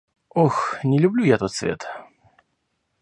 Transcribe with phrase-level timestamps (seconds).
[0.29, 1.85] Ох, не люблю я тот свет!